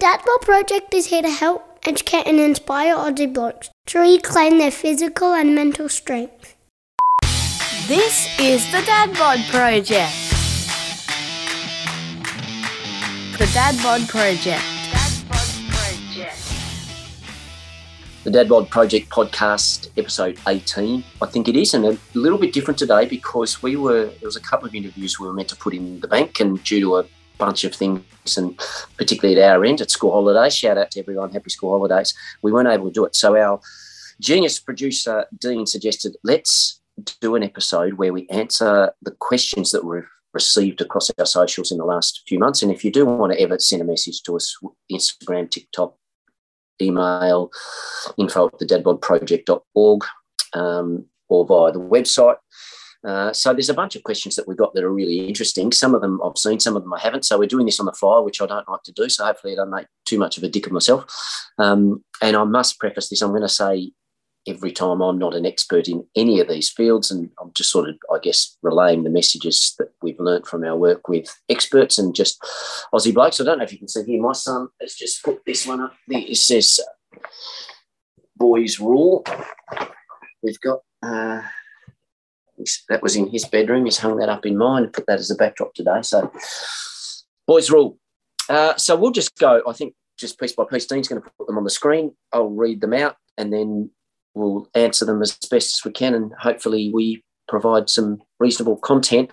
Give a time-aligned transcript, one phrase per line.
[0.00, 4.70] Dad Bod Project is here to help, educate, and inspire Aussie blokes to reclaim their
[4.70, 6.56] physical and mental strength.
[7.86, 10.14] This is the Dad Bod Project.
[13.36, 14.64] The Dad Bod Project.
[18.24, 22.54] the Dad Bod Project podcast, episode 18, I think it is, and a little bit
[22.54, 25.56] different today because we were, there was a couple of interviews we were meant to
[25.56, 27.06] put in the bank, and due to a
[27.40, 28.56] bunch of things, and
[28.96, 32.52] particularly at our end at school holidays, shout out to everyone, happy school holidays, we
[32.52, 33.16] weren't able to do it.
[33.16, 33.60] So our
[34.20, 36.80] genius producer, Dean, suggested let's
[37.20, 41.78] do an episode where we answer the questions that we've received across our socials in
[41.78, 42.62] the last few months.
[42.62, 44.56] And if you do want to ever send a message to us,
[44.92, 45.96] Instagram, TikTok,
[46.80, 47.50] email
[48.16, 50.04] info at the dadbodproject.org
[50.54, 52.36] um, or via the website.
[53.02, 55.72] Uh, so there's a bunch of questions that we've got that are really interesting.
[55.72, 57.24] Some of them I've seen, some of them I haven't.
[57.24, 59.08] So we're doing this on the fly, which I don't like to do.
[59.08, 61.04] So hopefully I don't make too much of a dick of myself.
[61.58, 63.22] Um, and I must preface this.
[63.22, 63.92] I'm going to say
[64.46, 67.88] every time I'm not an expert in any of these fields, and I'm just sort
[67.88, 72.14] of, I guess, relaying the messages that we've learnt from our work with experts and
[72.14, 72.40] just
[72.92, 73.40] Aussie blokes.
[73.40, 75.80] I don't know if you can see here, my son has just put this one
[75.80, 75.94] up.
[76.08, 76.80] It says
[78.36, 79.24] "Boys Rule."
[80.42, 81.42] We've got uh,
[82.88, 83.84] that was in his bedroom.
[83.84, 86.02] He's hung that up in mine and put that as a backdrop today.
[86.02, 86.32] So,
[87.46, 87.98] Boys Rule.
[88.48, 89.62] Uh, so we'll just go.
[89.68, 90.86] I think just piece by piece.
[90.86, 92.14] Dean's going to put them on the screen.
[92.32, 93.90] I'll read them out, and then
[94.34, 99.30] we'll answer them as best as we can, and hopefully we provide some reasonable content.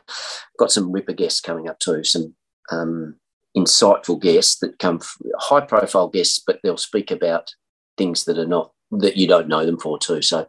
[0.60, 2.36] Got some ripper guests coming up too, some
[2.72, 3.16] um,
[3.56, 5.00] insightful guests that come
[5.40, 7.52] high profile guests, but they'll speak about
[7.98, 10.22] things that are not that you don't know them for too.
[10.22, 10.48] So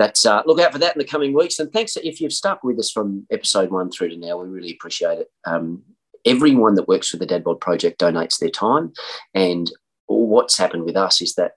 [0.00, 1.58] that's uh, look out for that in the coming weeks.
[1.58, 4.38] And thanks if you've stuck with us from episode one through to now.
[4.38, 5.28] We really appreciate it.
[5.46, 5.82] Um,
[6.24, 8.92] everyone that works for the Dad Project donates their time,
[9.34, 9.70] and
[10.06, 11.52] what's happened with us is that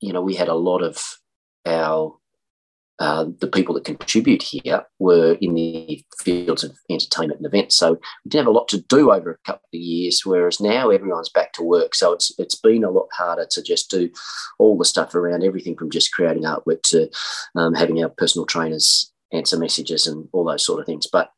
[0.00, 1.02] you know we had a lot of
[1.66, 2.16] our
[2.98, 7.76] uh, the people that contribute here were in the fields of entertainment and events.
[7.76, 10.90] So we didn't have a lot to do over a couple of years, whereas now
[10.90, 11.94] everyone's back to work.
[11.94, 14.10] So it's it's been a lot harder to just do
[14.58, 17.08] all the stuff around everything from just creating artwork to
[17.54, 21.06] um, having our personal trainers answer messages and all those sort of things.
[21.06, 21.30] But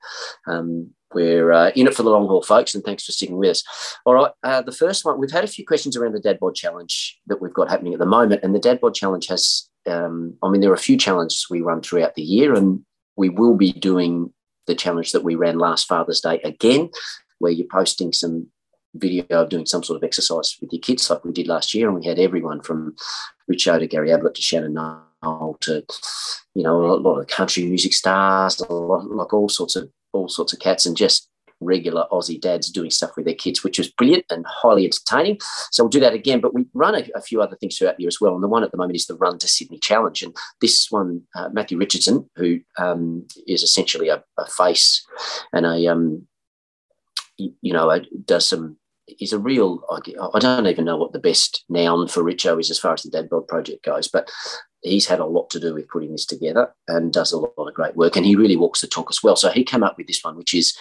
[0.47, 3.51] um, we're uh, in it for the long haul, folks, and thanks for sticking with
[3.51, 3.65] us.
[4.07, 6.55] All right, uh, the first one, we've had a few questions around the Dad Bod
[6.55, 10.35] Challenge that we've got happening at the moment, and the Dad Bod Challenge has um,
[10.43, 12.85] I mean, there are a few challenges we run throughout the year, and
[13.17, 14.33] we will be doing
[14.67, 16.91] the challenge that we ran last Father's Day again,
[17.39, 18.49] where you're posting some
[18.95, 21.89] video of doing some sort of exercise with your kids, like we did last year,
[21.89, 22.95] and we had everyone from
[23.51, 25.85] Richo to Gary Ablett to Shannon Noll to,
[26.55, 30.53] you know, a lot of country music stars, lot, like all sorts of all sorts
[30.53, 31.29] of cats, and just
[31.61, 35.39] regular Aussie dads doing stuff with their kids, which was brilliant and highly entertaining.
[35.71, 36.41] So we'll do that again.
[36.41, 38.35] But we run a, a few other things throughout the year as well.
[38.35, 40.23] And the one at the moment is the Run to Sydney Challenge.
[40.23, 45.07] And this one, uh, Matthew Richardson, who um, is essentially a, a, face
[45.53, 46.27] and a, um,
[47.37, 48.77] you, you know, a, does some
[49.19, 52.79] is a real I don't even know what the best noun for Richo is as
[52.79, 54.31] far as the Dad Bod project goes, but
[54.83, 57.75] he's had a lot to do with putting this together and does a lot of
[57.75, 58.17] great work.
[58.17, 59.37] And he really walks the talk as well.
[59.37, 60.77] So he came up with this one, which is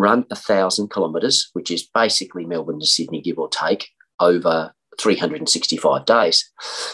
[0.00, 3.88] run a thousand kilometres, which is basically Melbourne to Sydney, give or take,
[4.18, 6.50] over 365 days.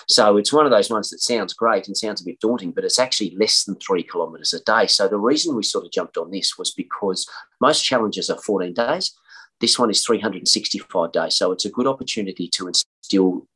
[0.09, 2.84] So it's one of those ones that sounds great and sounds a bit daunting, but
[2.84, 4.87] it's actually less than three kilometres a day.
[4.87, 7.28] So the reason we sort of jumped on this was because
[7.61, 9.15] most challenges are 14 days.
[9.61, 11.34] This one is 365 days.
[11.34, 13.47] So it's a good opportunity to instill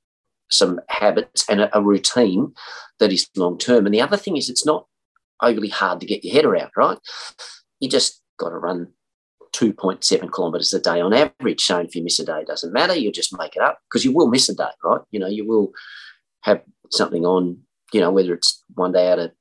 [0.50, 2.52] some habits and a, a routine
[2.98, 3.86] that is long term.
[3.86, 4.86] And the other thing is, it's not
[5.42, 6.98] overly hard to get your head around, right?
[7.78, 8.92] You just got to run
[9.52, 11.62] 2.7 kilometers a day on average.
[11.62, 12.94] So if you miss a day, it doesn't matter.
[12.94, 15.00] You just make it up because you will miss a day, right?
[15.10, 15.72] You know, you will
[16.42, 17.58] have something on,
[17.92, 19.32] you know, whether it's one day out of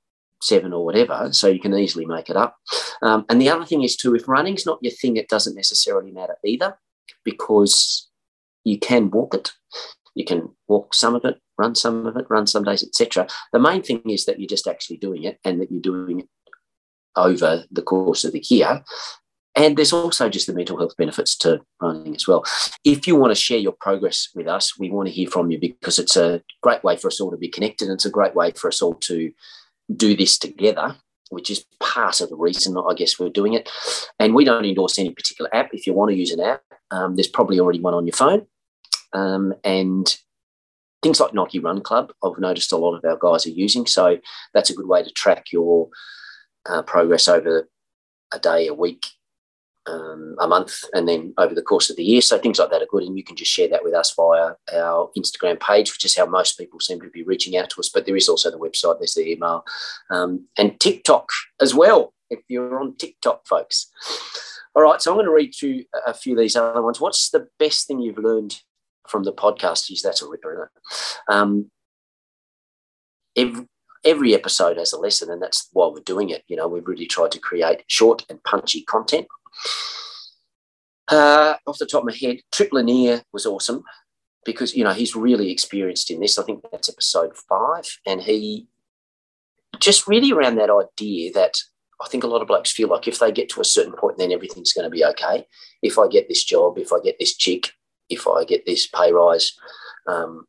[0.41, 1.29] seven or whatever.
[1.31, 2.57] So you can easily make it up.
[3.01, 6.11] Um, and the other thing is too, if running's not your thing, it doesn't necessarily
[6.11, 6.77] matter either
[7.23, 8.09] because
[8.63, 9.51] you can walk it.
[10.15, 13.27] You can walk some of it, run some of it, run some days, etc.
[13.53, 16.29] The main thing is that you're just actually doing it and that you're doing it
[17.15, 18.83] over the course of the year
[19.55, 22.45] and there's also just the mental health benefits to running as well.
[22.85, 25.59] If you want to share your progress with us, we want to hear from you
[25.59, 27.87] because it's a great way for us all to be connected.
[27.87, 29.31] And it's a great way for us all to
[29.95, 30.95] do this together,
[31.29, 33.69] which is part of the reason I guess we're doing it.
[34.19, 35.69] And we don't endorse any particular app.
[35.73, 36.61] If you want to use an app,
[36.91, 38.45] um, there's probably already one on your phone.
[39.13, 40.15] Um, and
[41.01, 43.87] things like Nike Run Club, I've noticed a lot of our guys are using.
[43.87, 44.19] So
[44.53, 45.89] that's a good way to track your
[46.69, 47.67] uh, progress over
[48.31, 49.05] a day, a week,
[49.85, 52.21] um, a month and then over the course of the year.
[52.21, 53.03] So things like that are good.
[53.03, 56.25] And you can just share that with us via our Instagram page, which is how
[56.25, 57.89] most people seem to be reaching out to us.
[57.89, 59.63] But there is also the website, there's the email,
[60.09, 61.29] um, and TikTok
[61.61, 63.89] as well, if you're on TikTok, folks.
[64.75, 67.01] All right, so I'm going to read through a few of these other ones.
[67.01, 68.61] What's the best thing you've learned
[69.07, 69.91] from the podcast?
[69.91, 71.33] Is that's a ripper, isn't it?
[71.33, 71.71] Um,
[73.35, 73.67] every,
[74.05, 76.43] every episode has a lesson, and that's why we're doing it.
[76.47, 79.27] You know, we've really tried to create short and punchy content.
[81.07, 83.83] Uh, off the top of my head, Tripp Lanier was awesome
[84.45, 86.37] because you know he's really experienced in this.
[86.37, 88.67] I think that's episode five, and he
[89.79, 91.57] just really around that idea that
[92.01, 94.17] I think a lot of blokes feel like if they get to a certain point,
[94.17, 95.45] then everything's going to be okay.
[95.81, 97.71] If I get this job, if I get this chick,
[98.09, 99.53] if I get this pay rise,
[100.07, 100.45] um,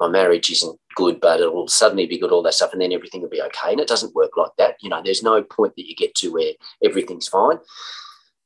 [0.00, 3.20] my marriage isn't good, but it'll suddenly be good, all that stuff, and then everything
[3.20, 3.72] will be okay.
[3.72, 4.76] And it doesn't work like that.
[4.80, 6.52] You know, there's no point that you get to where
[6.82, 7.58] everything's fine.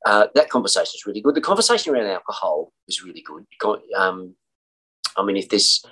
[0.04, 1.34] Uh, that conversation is really good.
[1.34, 3.46] The conversation around alcohol is really good.
[3.96, 4.34] Um,
[5.16, 5.84] I mean, if there's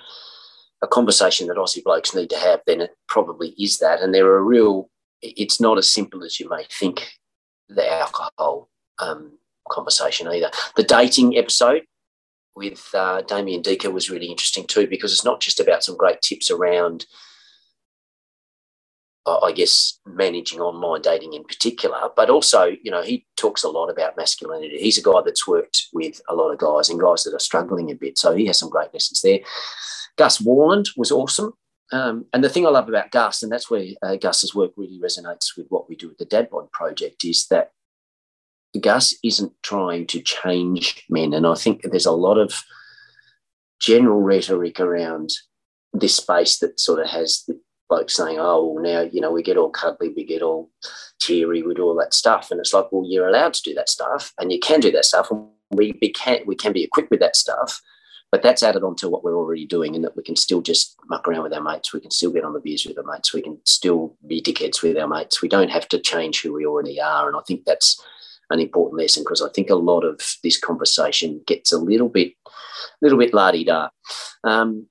[0.83, 4.01] a conversation that Aussie blokes need to have, then it probably is that.
[4.01, 4.89] And there are real,
[5.21, 7.13] it's not as simple as you may think,
[7.69, 8.69] the alcohol
[8.99, 9.31] um,
[9.71, 10.51] conversation either.
[10.75, 11.83] The dating episode
[12.55, 16.21] with uh, Damien Diecke was really interesting too, because it's not just about some great
[16.21, 17.05] tips around,
[19.25, 23.89] I guess, managing online dating in particular, but also, you know, he talks a lot
[23.89, 24.77] about masculinity.
[24.77, 27.89] He's a guy that's worked with a lot of guys and guys that are struggling
[27.89, 28.17] a bit.
[28.17, 29.39] So he has some great lessons there.
[30.17, 31.53] Gus Worland was awesome.
[31.91, 34.99] Um, and the thing I love about Gus, and that's where uh, Gus's work really
[34.99, 37.71] resonates with what we do at the Dad Bod Project, is that
[38.79, 41.33] Gus isn't trying to change men.
[41.33, 42.63] And I think there's a lot of
[43.79, 45.29] general rhetoric around
[45.93, 47.47] this space that sort of has
[47.89, 50.71] folks saying, oh, well, now, you know, we get all cuddly, we get all
[51.19, 52.49] teary, we do all that stuff.
[52.49, 55.05] And it's like, well, you're allowed to do that stuff and you can do that
[55.05, 55.29] stuff.
[55.29, 57.81] And we, be, can, we can be equipped with that stuff.
[58.31, 60.95] But that's added on to what we're already doing, and that we can still just
[61.07, 61.93] muck around with our mates.
[61.93, 63.31] We can still get on the beers with our mates.
[63.31, 65.43] We can still be dickheads with our mates.
[65.43, 67.27] We don't have to change who we already are.
[67.27, 68.03] And I think that's
[68.53, 72.33] an important lesson because I think a lot of this conversation gets a little bit,
[73.01, 73.89] little bit la di da.
[74.43, 74.87] Um,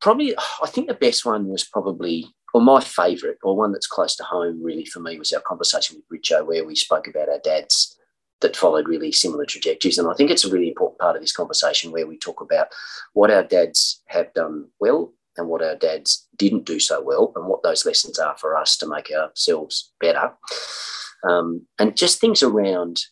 [0.00, 4.16] probably, I think the best one was probably, or my favourite, or one that's close
[4.16, 7.38] to home really for me was our conversation with Richo, where we spoke about our
[7.38, 7.96] dads
[8.40, 9.96] that followed really similar trajectories.
[9.96, 12.68] And I think it's a really important part of this conversation where we talk about
[13.12, 17.46] what our dads have done well and what our dads didn't do so well and
[17.46, 20.32] what those lessons are for us to make ourselves better
[21.28, 23.02] um, and just things around,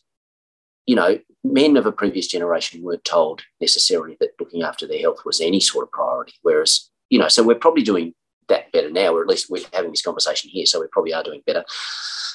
[0.85, 5.25] you know, men of a previous generation weren't told necessarily that looking after their health
[5.25, 6.33] was any sort of priority.
[6.41, 8.13] Whereas, you know, so we're probably doing
[8.47, 11.23] that better now, or at least we're having this conversation here, so we probably are
[11.23, 11.63] doing better.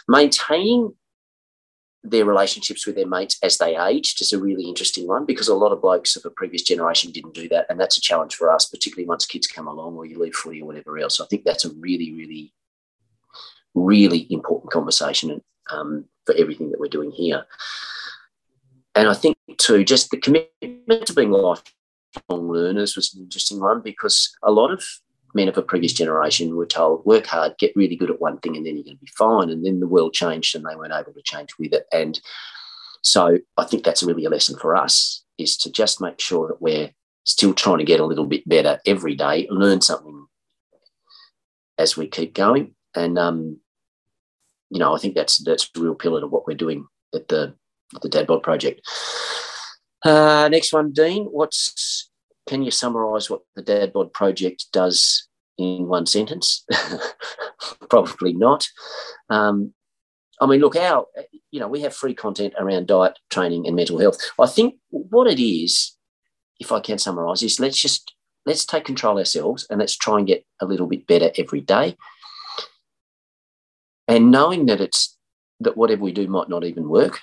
[0.09, 0.95] Maintaining
[2.11, 5.55] their relationships with their mates as they aged is a really interesting one because a
[5.55, 7.67] lot of blokes of a previous generation didn't do that.
[7.69, 10.63] And that's a challenge for us, particularly once kids come along or you leave footy
[10.63, 11.17] or whatever else.
[11.17, 12.53] So I think that's a really, really,
[13.75, 17.45] really important conversation um, for everything that we're doing here.
[18.95, 23.83] And I think too, just the commitment to being lifelong learners was an interesting one
[23.83, 24.85] because a lot of
[25.35, 28.57] men of a previous generation were told, work hard, get really good at one thing,
[28.57, 29.51] and then you're going to be fine.
[29.51, 31.87] And then the world changed and they weren't able to change with it.
[31.93, 32.19] And
[33.03, 36.63] so I think that's really a lesson for us is to just make sure that
[36.63, 36.91] we're
[37.25, 40.27] still trying to get a little bit better every day, learn something
[41.77, 42.75] as we keep going.
[42.95, 43.59] And um,
[44.71, 47.55] you know, I think that's that's a real pillar to what we're doing at the
[47.95, 48.81] at the Dad project.
[50.05, 51.27] Uh, next one, Dean.
[51.27, 52.11] What's
[52.47, 56.65] can you summarise what the Dad project does in one sentence?
[57.91, 58.69] Probably not.
[59.31, 59.73] Um,
[60.41, 61.07] I mean, look, our
[61.51, 64.19] you know we have free content around diet, training, and mental health.
[64.41, 65.97] I think what it is,
[66.59, 70.27] if I can summarise, is let's just let's take control ourselves and let's try and
[70.27, 71.97] get a little bit better every day
[74.09, 75.17] and knowing that it's
[75.61, 77.21] that whatever we do might not even work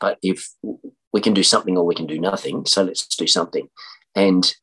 [0.00, 0.50] but if
[1.12, 3.68] we can do something or we can do nothing so let's do something.
[4.14, 4.54] And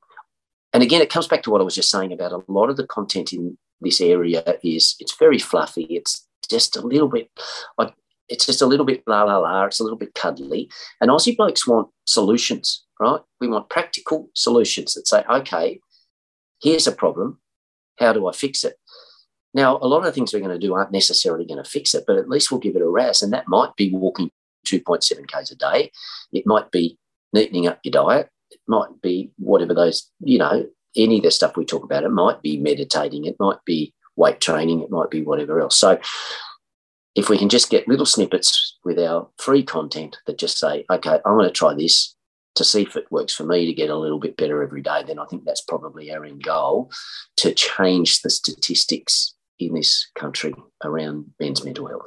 [0.71, 2.77] and again it comes back to what i was just saying about a lot of
[2.77, 5.87] the content in this area is it's very fluffy.
[5.89, 7.29] It's just a little bit
[8.29, 9.65] it's just a little bit la la la.
[9.65, 10.69] It's a little bit cuddly.
[11.01, 13.21] And aussie blokes want solutions right?
[13.41, 15.79] We want practical solutions that say okay
[16.61, 17.39] here's a problem.
[17.99, 18.75] How do i fix it
[19.53, 21.93] now, a lot of the things we're going to do aren't necessarily going to fix
[21.93, 23.21] it, but at least we'll give it a RAS.
[23.21, 24.31] And that might be walking
[24.65, 25.91] 2.7 Ks a day.
[26.31, 26.97] It might be
[27.35, 28.29] neatening up your diet.
[28.49, 32.03] It might be whatever those, you know, any of the stuff we talk about.
[32.03, 33.25] It might be meditating.
[33.25, 34.81] It might be weight training.
[34.81, 35.77] It might be whatever else.
[35.77, 35.99] So
[37.15, 41.19] if we can just get little snippets with our free content that just say, okay,
[41.25, 42.15] I'm going to try this
[42.55, 45.03] to see if it works for me to get a little bit better every day,
[45.05, 46.91] then I think that's probably our end goal
[47.37, 49.33] to change the statistics
[49.67, 50.53] in this country
[50.83, 52.03] around men's mental health.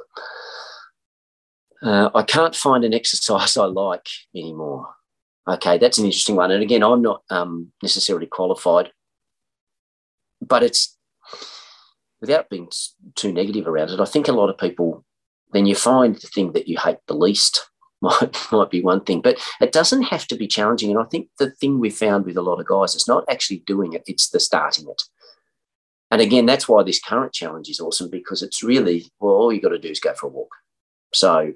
[1.81, 4.87] Uh, I can't find an exercise I like anymore.
[5.47, 6.51] Okay, that's an interesting one.
[6.51, 8.91] And again, I'm not um, necessarily qualified,
[10.41, 10.97] but it's
[12.19, 12.69] without being
[13.15, 13.99] too negative around it.
[13.99, 15.05] I think a lot of people,
[15.53, 17.69] then you find the thing that you hate the least
[18.01, 20.91] might might be one thing, but it doesn't have to be challenging.
[20.91, 23.63] And I think the thing we found with a lot of guys is not actually
[23.65, 25.01] doing it; it's the starting it.
[26.09, 29.61] And again, that's why this current challenge is awesome because it's really well, all you
[29.61, 30.51] got to do is go for a walk.
[31.13, 31.53] So,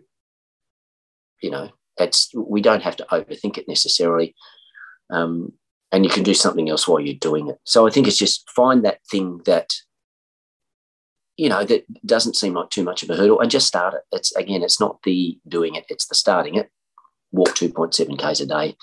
[1.41, 4.35] you know, it's we don't have to overthink it necessarily,
[5.09, 5.53] um,
[5.91, 7.57] and you can do something else while you're doing it.
[7.63, 9.73] So I think it's just find that thing that
[11.37, 14.01] you know, that doesn't seem like too much of a hurdle and just start it.
[14.11, 16.69] It's again, it's not the doing it, it's the starting it.
[17.31, 18.75] Walk 2.7 Ks a day,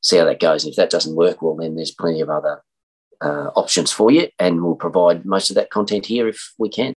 [0.00, 0.64] see how that goes.
[0.64, 2.62] And if that doesn't work, well, then there's plenty of other
[3.22, 6.92] uh, options for you, and we'll provide most of that content here if we can.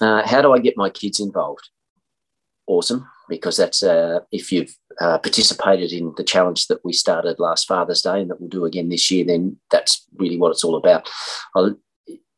[0.00, 1.68] Uh, how do I get my kids involved?
[2.66, 7.68] Awesome, because that's uh, if you've uh, participated in the challenge that we started last
[7.68, 10.76] Father's Day and that we'll do again this year, then that's really what it's all
[10.76, 11.08] about.
[11.54, 11.76] I'll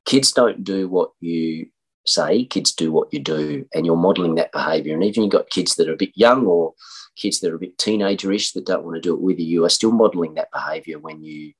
[0.05, 1.67] kids don't do what you
[2.07, 4.95] say, kids do what you do, and you're modeling that behavior.
[4.95, 6.75] And even you've got kids that are a bit young or
[7.17, 9.65] kids that are a bit teenagerish that don't want to do it with you, you
[9.65, 11.53] are still modeling that behavior when you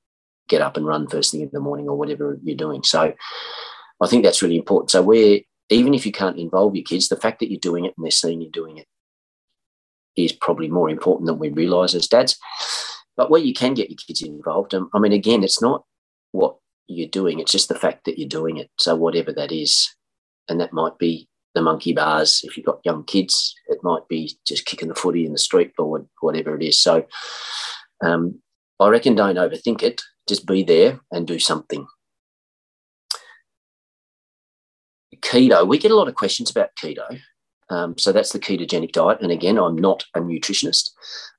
[0.49, 2.83] get up and run first thing in the morning or whatever you're doing.
[2.83, 3.13] So
[4.01, 4.91] I think that's really important.
[4.91, 5.39] So where
[5.69, 8.11] even if you can't involve your kids, the fact that you're doing it and they're
[8.11, 8.87] seeing you doing it
[10.15, 12.37] is probably more important than we realise as dads.
[13.15, 15.83] But where you can get your kids involved, um, I mean, again, it's not
[16.31, 16.55] what
[16.87, 17.39] you're doing.
[17.39, 18.69] It's just the fact that you're doing it.
[18.79, 19.89] So whatever that is,
[20.47, 22.41] and that might be the monkey bars.
[22.43, 25.73] If you've got young kids, it might be just kicking the footy in the street
[25.77, 26.81] or whatever it is.
[26.81, 27.05] So
[28.03, 28.41] um,
[28.79, 30.01] I reckon don't overthink it.
[30.29, 31.85] Just be there and do something.
[35.17, 35.67] Keto.
[35.67, 37.19] We get a lot of questions about keto.
[37.69, 39.19] Um, so that's the ketogenic diet.
[39.21, 40.91] And again, I'm not a nutritionist.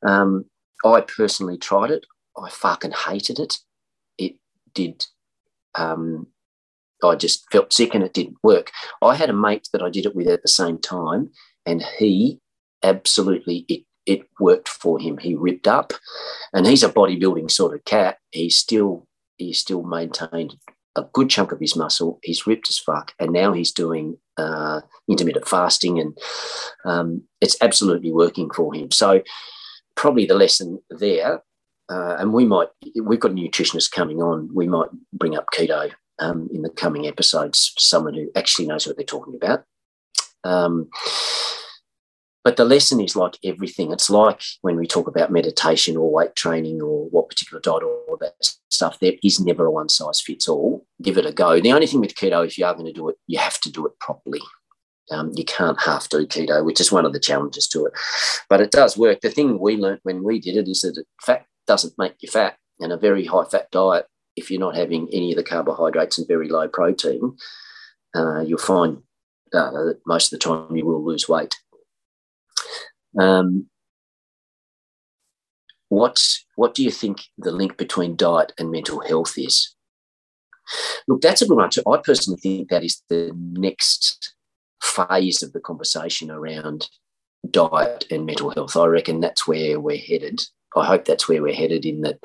[0.06, 0.44] Um,
[0.85, 2.04] I personally tried it.
[2.37, 3.59] I fucking hated it.
[4.18, 4.35] It
[4.75, 5.06] did
[5.75, 6.26] um,
[7.02, 8.70] I just felt sick and it didn't work.
[9.02, 11.30] I had a mate that I did it with at the same time,
[11.66, 12.40] and he
[12.82, 15.19] absolutely it it worked for him.
[15.19, 15.92] He ripped up,
[16.52, 18.19] and he's a bodybuilding sort of cat.
[18.30, 20.57] He still he still maintained
[20.97, 22.19] a good chunk of his muscle.
[22.23, 26.19] He's ripped as fuck, and now he's doing uh, intermittent fasting, and
[26.85, 28.90] um, it's absolutely working for him.
[28.90, 29.23] So
[29.97, 31.42] probably the lesson there
[31.90, 32.69] uh, and we might
[33.02, 34.49] we've got a nutritionist coming on.
[34.54, 35.90] We might bring up keto
[36.21, 37.75] um, in the coming episodes.
[37.78, 39.64] Someone who actually knows what they're talking about.
[40.45, 40.88] Um,
[42.42, 43.92] but the lesson is like everything.
[43.92, 48.00] It's like when we talk about meditation or weight training or what particular diet or
[48.09, 48.35] all that
[48.70, 48.99] stuff.
[48.99, 50.87] There is never a one size fits all.
[51.02, 51.61] Give it a go.
[51.61, 53.70] The only thing with keto, if you are going to do it, you have to
[53.70, 54.40] do it properly.
[55.11, 57.92] Um, you can't half do keto, which is one of the challenges to it.
[58.49, 59.20] But it does work.
[59.20, 62.56] The thing we learned when we did it is that fat doesn't make you fat.
[62.78, 64.06] And a very high fat diet,
[64.37, 67.37] if you're not having any of the carbohydrates and very low protein,
[68.14, 69.02] uh, you'll find
[69.52, 71.54] uh, that most of the time you will lose weight.
[73.19, 73.67] Um,
[75.88, 76.25] what
[76.55, 79.75] what do you think the link between diet and mental health is?
[81.09, 81.71] Look, that's a good one.
[81.87, 84.35] I personally think that is the next
[84.81, 86.88] phase of the conversation around
[87.50, 88.76] diet and mental health.
[88.76, 90.43] I reckon that's where we're headed.
[90.76, 92.19] I hope that's where we're headed in that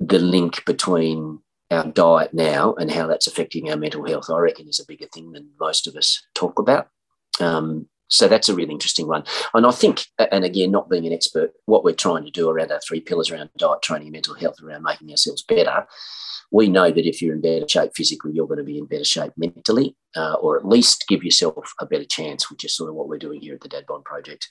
[0.00, 4.68] the link between our diet now and how that's affecting our mental health, I reckon,
[4.68, 6.88] is a bigger thing than most of us talk about.
[7.40, 9.24] Um, so that's a really interesting one.
[9.52, 12.72] And I think, and again, not being an expert, what we're trying to do around
[12.72, 15.86] our three pillars around diet, training, mental health, around making ourselves better,
[16.52, 19.04] we know that if you're in better shape physically, you're going to be in better
[19.04, 22.94] shape mentally, uh, or at least give yourself a better chance, which is sort of
[22.94, 24.48] what we're doing here at the Dad Bod Project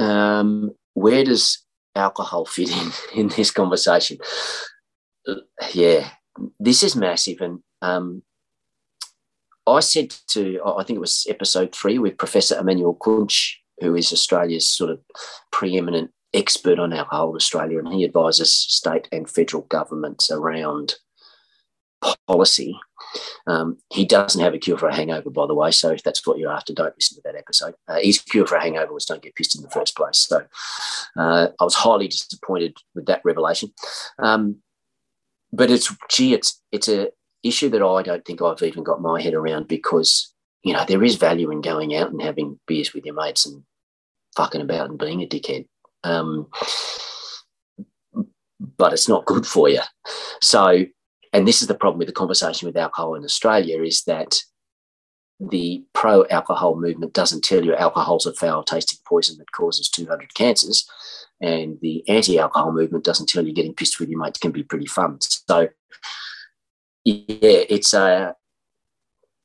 [0.00, 4.18] um, where does alcohol fit in in this conversation?
[5.74, 6.08] Yeah,
[6.58, 8.22] this is massive, and um,
[9.70, 14.12] I said to I think it was episode three with Professor Emmanuel Kuntsche, who is
[14.12, 15.00] Australia's sort of
[15.50, 20.94] preeminent expert on alcohol in Australia, and he advises state and federal governments around
[22.26, 22.78] policy.
[23.46, 25.70] Um, he doesn't have a cure for a hangover, by the way.
[25.70, 27.74] So if that's what you're after, don't listen to that episode.
[27.88, 30.18] Uh, his cure for a hangover was don't get pissed in the first place.
[30.18, 30.46] So
[31.18, 33.72] uh, I was highly disappointed with that revelation.
[34.18, 34.56] Um,
[35.52, 37.10] but it's gee, it's it's a
[37.42, 40.32] issue that I don't think I've even got my head around because,
[40.62, 43.62] you know, there is value in going out and having beers with your mates and
[44.36, 45.66] fucking about and being a dickhead.
[46.04, 46.48] Um,
[48.76, 49.80] but it's not good for you.
[50.42, 50.84] So,
[51.32, 54.36] and this is the problem with the conversation with alcohol in Australia is that
[55.40, 60.34] the pro alcohol movement doesn't tell you alcohol's a foul tasting poison that causes 200
[60.34, 60.86] cancers.
[61.40, 64.62] And the anti alcohol movement doesn't tell you getting pissed with your mates can be
[64.62, 65.18] pretty fun.
[65.20, 65.68] So,
[67.04, 68.34] yeah, it's a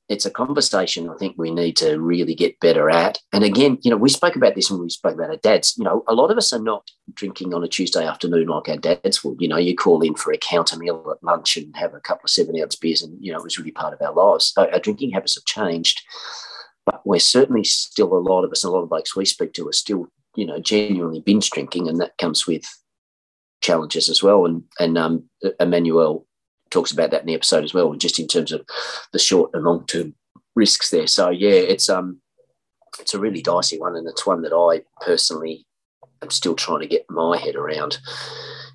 [0.07, 3.19] it's a conversation I think we need to really get better at.
[3.33, 5.75] And again, you know, we spoke about this when we spoke about our dads.
[5.77, 8.77] You know, a lot of us are not drinking on a Tuesday afternoon like our
[8.77, 9.41] dads would.
[9.41, 12.25] You know, you call in for a counter meal at lunch and have a couple
[12.25, 14.53] of seven ounce beers, and you know, it was really part of our lives.
[14.53, 16.01] So our drinking habits have changed,
[16.85, 19.67] but we're certainly still a lot of us, a lot of blokes we speak to
[19.67, 22.65] are still, you know, genuinely binge drinking, and that comes with
[23.61, 24.45] challenges as well.
[24.45, 25.23] And and um,
[25.59, 26.27] Emmanuel
[26.75, 28.65] talks about that in the episode as well, just in terms of
[29.13, 30.13] the short and long term
[30.55, 31.07] risks there.
[31.07, 32.21] So yeah, it's um
[32.99, 35.65] it's a really dicey one, and it's one that I personally
[36.21, 37.97] am still trying to get my head around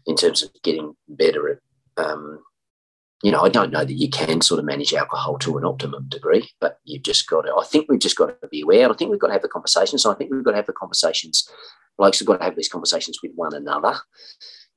[0.06, 1.58] in terms of getting better at.
[2.02, 2.40] Um,
[3.22, 6.08] you know, I don't know that you can sort of manage alcohol to an optimum
[6.08, 7.54] degree, but you've just got to.
[7.54, 8.88] I think we've just got to be aware.
[8.88, 10.06] I think we've got to have the conversations.
[10.06, 11.46] I think we've got to have the conversations.
[11.98, 14.00] Blokes have got to have these conversations with one another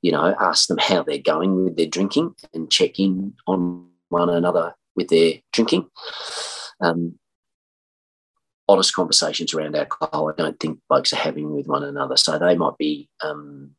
[0.03, 4.29] you know, ask them how they're going with their drinking and check in on one
[4.29, 5.89] another with their drinking.
[6.81, 7.17] Um,
[8.67, 12.17] honest conversations around alcohol, I don't think folks are having with one another.
[12.17, 13.71] So they might be, um,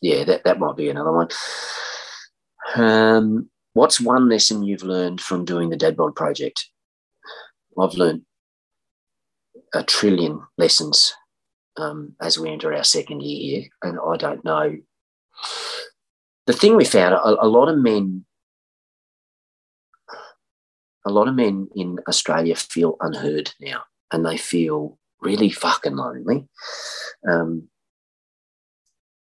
[0.00, 1.28] yeah, that, that might be another one.
[2.74, 6.68] Um, what's one lesson you've learned from doing the Dad Bod project?
[7.80, 8.22] I've learned
[9.72, 11.14] a trillion lessons
[11.76, 13.64] um, as we enter our second year.
[13.82, 14.76] And I don't know.
[16.46, 18.24] The thing we found, a, a lot of men,
[21.06, 26.48] a lot of men in Australia feel unheard now, and they feel really fucking lonely.
[27.28, 27.68] Um,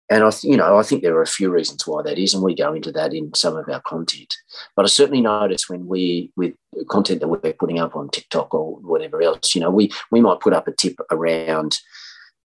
[0.09, 2.43] and I, you know, I think there are a few reasons why that is, and
[2.43, 4.35] we go into that in some of our content.
[4.75, 6.53] But I certainly notice when we, with
[6.89, 10.41] content that we're putting up on TikTok or whatever else, you know, we we might
[10.41, 11.79] put up a tip around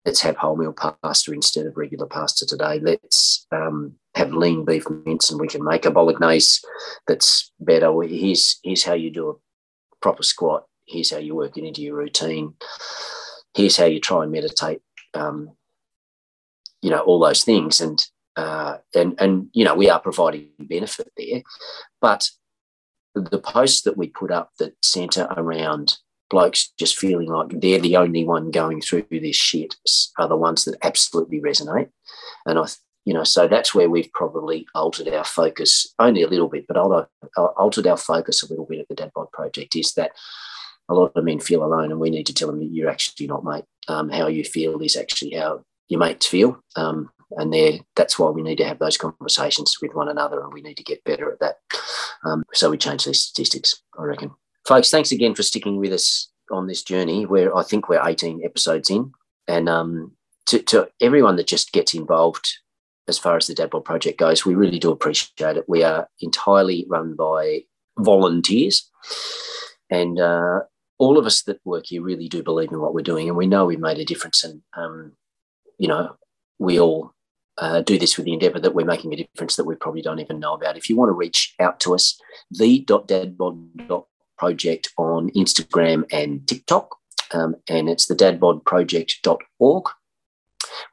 [0.05, 2.79] let's have wholemeal pasta instead of regular pasta today.
[2.79, 6.61] Let's um, have lean beef mince and we can make a bolognese
[7.07, 7.91] that's better.
[8.03, 9.33] Here's, here's how you do a
[10.01, 10.65] proper squat.
[10.87, 12.53] Here's how you work it into your routine.
[13.55, 14.81] Here's how you try and meditate.
[15.15, 15.51] Um,
[16.81, 17.81] you know, all those things.
[17.81, 21.41] And, uh, and, and, you know, we are providing benefit there.
[21.99, 22.29] But
[23.15, 25.97] the posts that we put up that centre around
[26.29, 29.75] blokes just feeling like they're the only one going through this shit
[30.17, 31.89] are the ones that absolutely resonate.
[32.45, 32.65] And I,
[33.05, 36.77] you know, so that's where we've probably altered our focus only a little bit, but
[36.77, 40.11] altered our focus a little bit at the Dad Bod Project is that
[40.89, 43.27] a lot of men feel alone, and we need to tell them that you're actually
[43.27, 43.65] not, mate.
[43.87, 46.59] Um, how you feel is actually how your mates feel.
[46.75, 50.53] Um, and there, that's why we need to have those conversations with one another, and
[50.53, 51.55] we need to get better at that.
[52.23, 54.31] Um, so we change these statistics, I reckon.
[54.65, 58.41] Folks, thanks again for sticking with us on this journey where I think we're 18
[58.43, 59.11] episodes in.
[59.47, 60.13] And um,
[60.47, 62.47] to, to everyone that just gets involved
[63.07, 65.69] as far as the Dad Bod project goes, we really do appreciate it.
[65.69, 67.65] We are entirely run by
[67.99, 68.89] volunteers.
[69.91, 70.61] And uh,
[70.97, 73.27] all of us that work here really do believe in what we're doing.
[73.27, 74.43] And we know we've made a difference.
[74.43, 75.11] And, um,
[75.77, 76.15] you know,
[76.57, 77.13] we all
[77.59, 80.19] uh, do this with the endeavour that we're making a difference that we probably don't
[80.19, 80.75] even know about.
[80.75, 84.05] If you want to reach out to us, the.dadbod.com
[84.37, 86.95] project on Instagram and TikTok.
[87.31, 89.85] Um, and it's the dadbodproject.org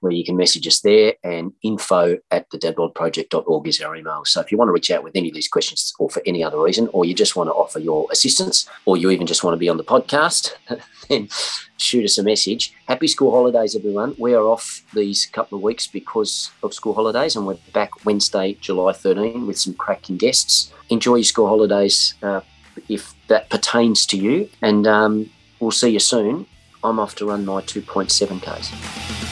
[0.01, 4.25] where you can message us there and info at the dadbodproject.org is our email.
[4.25, 6.43] So if you want to reach out with any of these questions or for any
[6.43, 9.55] other reason, or you just want to offer your assistance, or you even just want
[9.55, 10.53] to be on the podcast,
[11.09, 11.29] then
[11.77, 12.75] shoot us a message.
[12.89, 14.15] Happy school holidays, everyone.
[14.19, 18.55] We are off these couple of weeks because of school holidays, and we're back Wednesday,
[18.61, 20.73] July 13 with some cracking guests.
[20.91, 22.15] Enjoy your school holidays.
[22.23, 22.41] Uh,
[22.89, 24.49] if that pertains to you.
[24.61, 25.31] And um,
[25.61, 26.47] we'll see you soon.
[26.85, 29.32] I'm off to run my 2.7Ks.